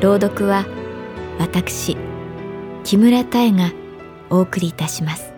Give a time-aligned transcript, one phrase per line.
[0.00, 0.64] 朗読は
[1.38, 1.96] 私
[2.84, 3.70] 木村多江が
[4.30, 5.29] お送りいたします。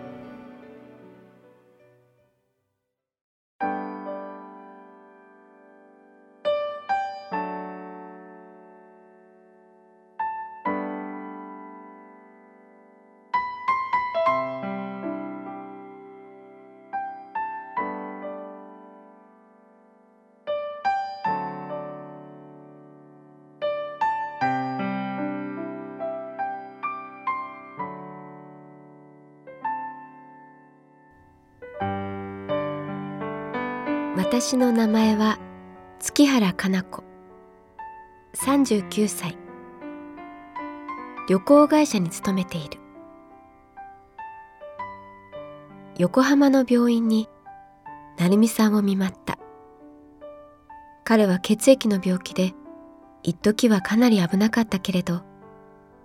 [34.33, 35.37] 私の名前は
[35.99, 37.03] 月原かな子。
[38.43, 39.37] 39歳。
[41.29, 42.79] 旅行会社に勤めている。
[45.99, 47.29] 横浜の病院に
[48.17, 49.37] 成美さんを見舞った。
[51.03, 52.55] 彼は血液の病気で
[53.21, 55.21] 一時はかなり危なかったけれど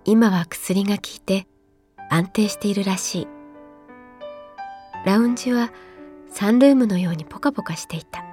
[0.05, 1.47] 今は薬が効いて
[2.11, 3.27] 安定しているらしい。
[5.03, 5.71] ラウンジは
[6.29, 8.23] サンルームのようにポカポカしていた。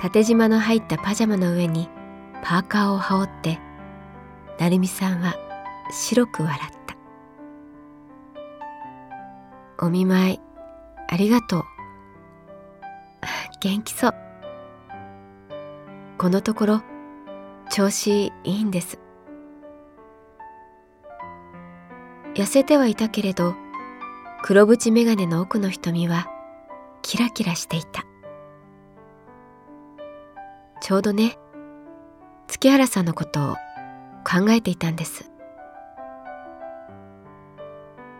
[0.00, 1.88] 縦縞の入ったパジャマの上に
[2.42, 3.58] パーカーを羽織って
[4.58, 5.34] 成美さんは
[5.90, 6.96] 白く笑った
[9.84, 10.40] 「お見舞い
[11.08, 11.64] ありがとう。
[13.60, 14.14] 元気そう。
[16.16, 16.82] このところ
[17.68, 18.98] 調子いいんです。
[22.34, 23.54] 痩せてはいたけれど
[24.42, 26.26] 黒縁眼鏡の奥の瞳は
[27.02, 28.04] キラキラしていた。
[30.80, 31.38] ちょうどね
[32.48, 33.54] 月原さんのことを
[34.24, 35.30] 考えていたんです。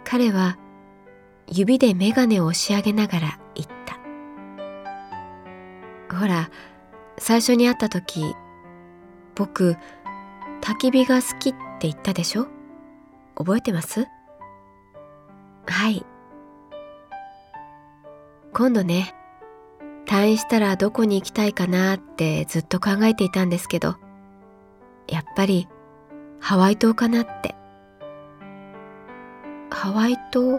[0.04, 0.58] 彼は
[1.48, 3.68] 指で眼鏡を押し上げながら言っ
[6.08, 6.16] た。
[6.16, 6.50] ほら
[7.18, 8.34] 最初に会った時
[9.34, 9.76] 僕
[10.60, 12.46] 焚き火が好きって言ったでしょ？
[13.36, 14.06] 覚えてます？
[15.70, 16.04] はい。
[18.52, 19.14] 今度ね
[20.06, 23.94] 退院したらどこに行きたいかなってずっと考えていたんですけど
[25.06, 25.68] やっぱり
[26.40, 27.54] ハワイ島かなって。
[29.70, 30.58] ハワイ島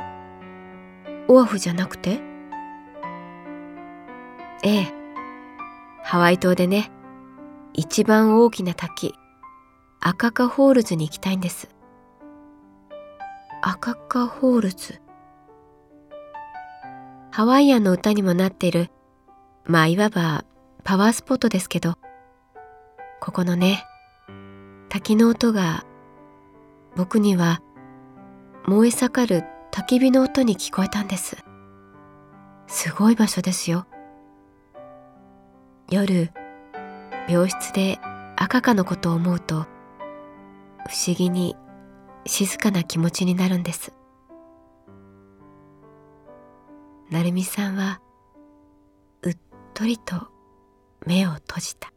[1.27, 2.21] オアフじゃなくて？
[4.63, 4.93] ええ。
[6.03, 6.91] ハワイ島でね
[7.73, 9.13] 一番大きな滝
[9.99, 11.67] アカカホールズに行きたいんです。
[13.63, 14.99] アカカホールズ。
[17.29, 18.89] ハワイアンの歌にもなっている
[19.65, 20.43] まあいわば
[20.83, 21.93] パワースポットですけど
[23.21, 23.85] ここのね
[24.89, 25.85] 滝の音が
[26.95, 27.61] 僕には
[28.65, 31.37] 燃え盛る焚き火の音に聞こえたんです。
[32.67, 33.85] すごい場所ですよ。
[35.89, 36.31] 夜
[37.29, 37.99] 病室で
[38.37, 39.67] 赤かのことを思うと
[40.87, 41.55] 不思議に
[42.25, 43.91] 静かな気持ちになるんです。
[47.09, 48.01] 成美さんは
[49.23, 49.37] うっ
[49.73, 50.27] とりと
[51.05, 51.91] 目を閉じた。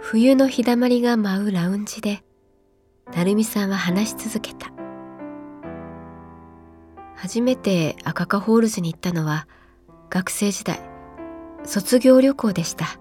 [0.00, 2.22] 冬の日だまりが舞うラウンジで
[3.14, 4.71] 成美さんは話し続けた。
[7.32, 9.48] 初めて赤カホールズに行ったのは
[10.10, 10.80] 学生時代
[11.64, 13.00] 卒業旅行でした。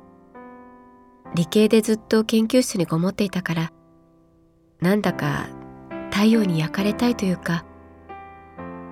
[1.36, 3.74] 理系でずっと研究室にこもっていたから
[4.80, 5.50] なんだか
[6.12, 7.66] 太陽に焼かれたいというか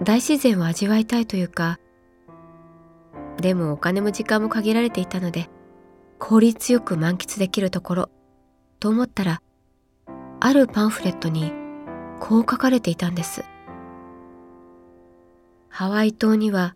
[0.03, 1.79] 大自然を味わいたいというか
[3.37, 5.49] でもお金も時間も限られていたので
[6.17, 8.09] 効率よく満喫できるところ
[8.81, 9.41] と思ったら
[10.41, 11.53] あるパンフレットに
[12.19, 13.45] こう書かれていたんです。
[15.69, 16.75] ハワイ島には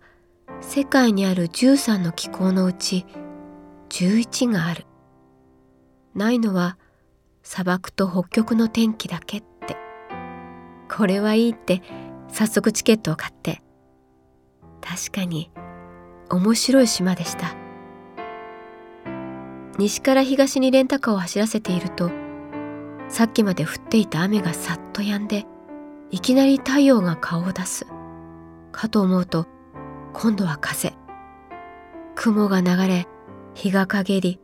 [0.61, 3.05] 世界にある13の気候のうち
[3.89, 4.85] 11がある。
[6.15, 6.77] ないのは
[7.41, 9.75] 砂漠と北極の天気だけって。
[10.89, 11.81] これはいいって
[12.29, 13.61] 早速チケットを買って。
[14.81, 15.51] 確かに
[16.29, 17.55] 面白い島でした。
[19.77, 22.11] 西から東にレンタカーを走らせていると
[23.07, 25.45] さっきまで降っていた雨がさっと止んで
[26.11, 27.87] いきなり太陽が顔を出す。
[28.73, 29.47] かと思うと
[30.11, 30.91] 今度は風。
[32.15, 33.07] 雲が流れ
[33.53, 34.39] 日が陰り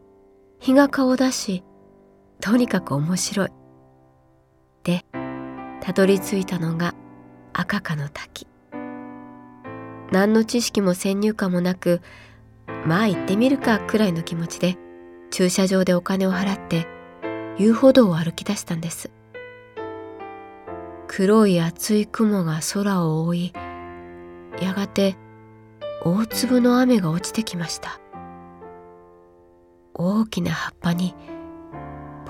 [0.59, 1.63] 日が顔を出し
[2.39, 3.49] とにかく面白い。
[4.83, 5.03] で
[5.81, 6.95] たどり着いたのが
[7.53, 8.47] 赤かの滝。
[10.11, 12.01] 何の知識も先入観もなく
[12.85, 14.77] まあ行ってみるかくらいの気持ちで
[15.31, 16.87] 駐車場でお金を払って
[17.57, 19.11] 遊歩道を歩き出したんです。
[21.07, 23.53] 黒い厚い雲が空を覆い
[24.61, 25.15] やがて
[26.03, 27.99] 大粒の雨が落ちてきました。
[29.93, 31.13] 大きな葉っぱに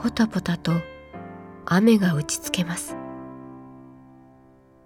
[0.02, 0.72] ポタポタと
[1.66, 2.98] 雨が打ちつけます。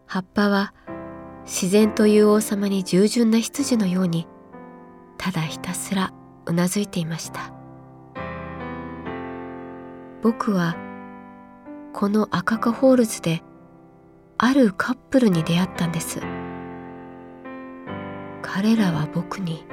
[0.06, 0.74] 葉っぱは
[1.46, 4.28] 自然という王様に従順な羊のように
[5.18, 6.14] ただひたすら
[6.46, 7.54] うなずいていました。
[10.22, 10.76] 僕は
[11.94, 13.44] この赤カホールズで
[14.38, 16.20] あるカップルに出会ったんです。
[18.56, 19.66] 彼らは僕に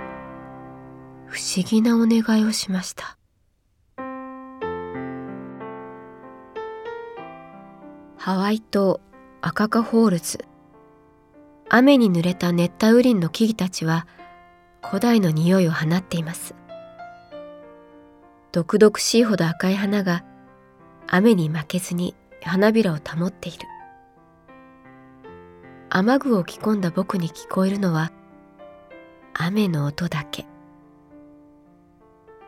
[1.27, 3.19] 不思議なお願いをしました。
[8.17, 9.03] ハワイ島
[9.43, 10.47] 赤カホールズ。
[11.69, 14.06] 雨に濡れた熱帯雨林の木々たちは
[14.82, 16.55] 古代の匂いを放っています。
[18.50, 20.25] 毒々しいほど赤い花が
[21.06, 23.59] 雨に負けずに花びらを保っている。
[25.91, 28.11] 雨具を着込んだ僕に聞こえるのは
[29.35, 30.47] 雨の音だけ。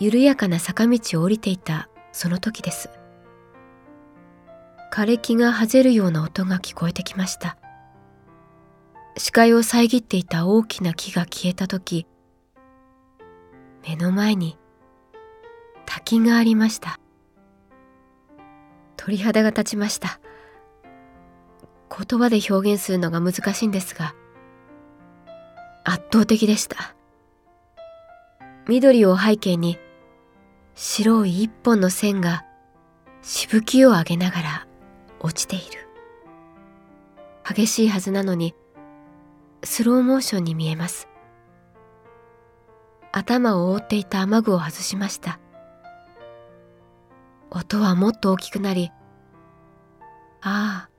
[0.00, 2.90] 緩やかな坂道を降りていたその時です。
[4.92, 7.56] 枯れ木がはぜるような音が聞こえてきました。
[9.16, 12.06] 視界を遮っていた大きな木が消えた時
[13.86, 14.58] 目の前に
[15.84, 16.98] 滝がありました。
[18.96, 20.20] 鳥肌が立ちました。
[21.90, 24.14] 言葉で表現するのが難しいんですが
[25.92, 26.94] 圧倒的でした。
[28.66, 29.78] 緑を背景に
[30.74, 32.46] 白い一本の線が
[33.20, 34.66] しぶきを上げながら
[35.20, 35.86] 落ちている。
[37.46, 38.54] 激しいはずなのに
[39.62, 41.08] スローモーションに見えます。
[43.12, 45.40] 頭を覆っていた雨具を外しました。
[47.50, 48.90] 音はもっと大きくなり
[50.40, 50.90] ああ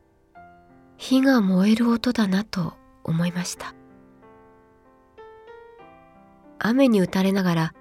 [0.98, 3.74] 火が燃える音だなと思いました。
[6.66, 7.74] 雨に打たれながら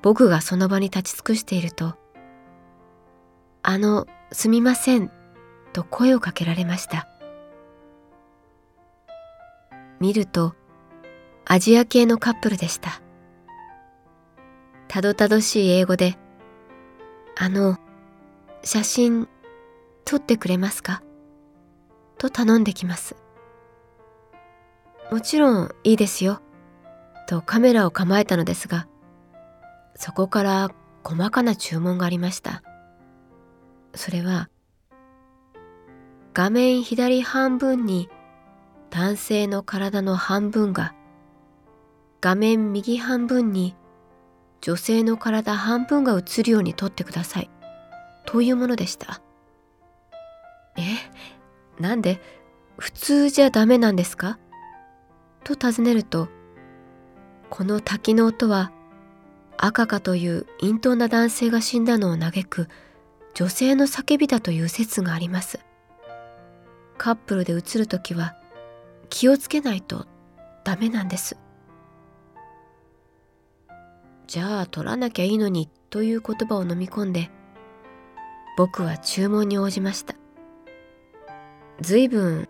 [0.00, 1.94] 僕がその場に立ち尽くしていると
[3.62, 5.10] 「あのすみません」
[5.74, 7.06] と声をかけられました。
[9.98, 10.54] 見ると
[11.44, 13.02] アジア系のカップルでした。
[14.88, 16.16] たどたどしい英語で
[17.36, 17.76] 「あの
[18.62, 19.28] 写真
[20.04, 21.02] 撮ってくれますか?」
[22.18, 23.16] と頼んできます。
[25.10, 26.40] もちろんいいですよ。
[27.30, 28.88] とカメラを構えたのですが
[29.94, 30.70] そこから
[31.04, 32.64] 細かな注文がありました。
[33.94, 34.50] それは
[36.34, 38.08] 画面左半分に
[38.90, 40.92] 男性の体の半分が
[42.20, 43.76] 画面右半分に
[44.60, 47.50] 女性の体半分が映るように撮ってください。
[48.26, 49.22] というものでした。
[50.76, 50.82] え
[51.80, 52.20] なんで
[52.76, 54.40] 普通じゃダメなんですか？
[55.44, 56.28] と尋ねると
[57.50, 58.70] この滝の音は
[59.58, 62.68] 赤かという陰頭な男性が死んだのを嘆く
[63.34, 65.60] 女性の叫びだという説があります。
[66.96, 68.36] カップルで映る時は
[69.08, 70.06] 気をつけないと
[70.64, 71.36] ダメなんです。
[74.26, 77.30] じゃあ取らなきゃいいのにという言葉を飲み込んで
[78.56, 80.14] 僕は注文に応じました。
[81.80, 82.48] 随分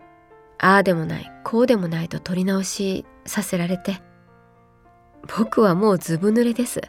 [0.59, 4.01] ああでもないこうでもないと取り直しさせられて
[5.27, 6.81] 僕はもうずぶ濡れです。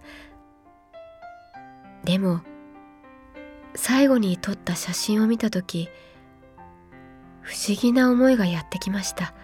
[2.04, 2.40] でも
[3.74, 5.88] 最後に撮った写真を見た時
[7.40, 9.34] 不思議な思いがやってきました。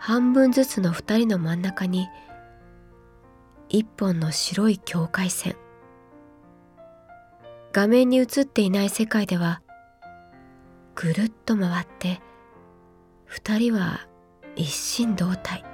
[0.00, 2.08] 半分ずつの二人の真ん中に
[3.68, 5.56] 一本の白い境界線。
[7.72, 9.60] 画面に映っていない世界では
[10.94, 12.20] ぐるっと回って
[13.26, 14.08] 二人は
[14.56, 15.67] 一心同体。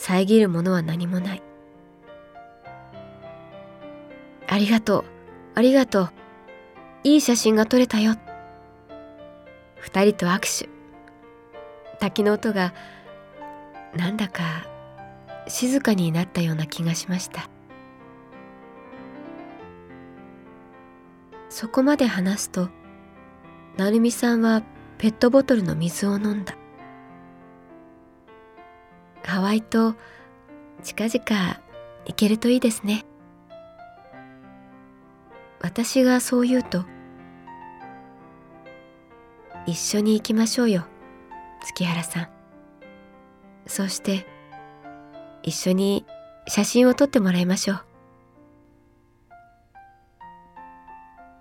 [0.00, 1.42] 遮るものは何もない。
[4.46, 5.04] ありがとう。
[5.54, 6.10] ありがとう。
[7.02, 8.14] いい写真が撮れたよ。
[9.76, 10.68] 二人と握手。
[11.98, 12.72] 滝の音が
[13.94, 14.66] なんだか
[15.48, 17.50] 静かになったような気がしました。
[21.48, 22.68] そこまで話すと
[23.76, 24.62] 成美さんは
[24.98, 26.57] ペットボトルの水を飲んだ。
[29.28, 29.94] ハワイと
[30.82, 31.60] 近々
[32.06, 33.04] 行けるといいですね。
[35.60, 36.86] 私がそう言うと
[39.66, 40.86] 一緒に行きましょうよ
[41.62, 42.28] 月原さん。
[43.66, 44.26] そして
[45.42, 46.06] 一緒に
[46.46, 47.84] 写真を撮ってもらいましょう。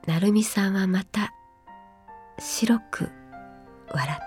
[0.07, 1.33] 成美さんはまた
[2.37, 3.09] 白く
[3.93, 4.26] 笑った